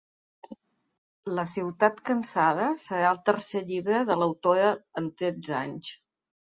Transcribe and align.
La 1.39 1.45
ciutat 1.51 2.01
cansada 2.11 2.71
serà 2.87 3.13
el 3.13 3.23
tercer 3.31 3.65
llibre 3.71 4.03
de 4.11 4.21
l’autora 4.23 4.77
en 5.05 5.15
tretze 5.23 5.59
anys. 5.65 5.99